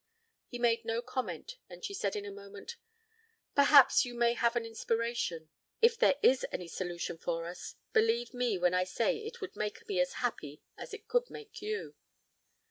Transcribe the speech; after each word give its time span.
He 0.47 0.57
made 0.57 0.83
no 0.83 1.03
comment 1.03 1.57
and 1.69 1.85
she 1.85 1.93
said 1.93 2.15
in 2.15 2.25
a 2.25 2.31
moment: 2.31 2.75
"Perhaps 3.53 4.03
you 4.03 4.15
may 4.15 4.33
have 4.33 4.55
an 4.55 4.65
inspiration. 4.65 5.49
If 5.79 5.95
there 5.95 6.15
is 6.23 6.43
any 6.51 6.67
solution 6.67 7.19
for 7.19 7.45
us, 7.45 7.75
believe 7.93 8.33
me 8.33 8.57
when 8.57 8.73
I 8.73 8.83
say 8.83 9.19
that 9.19 9.27
it 9.27 9.41
would 9.41 9.55
make 9.55 9.87
me 9.87 9.99
as 9.99 10.13
happy 10.13 10.63
as 10.75 10.91
it 10.95 11.07
could 11.07 11.29
make 11.29 11.61
you." 11.61 11.93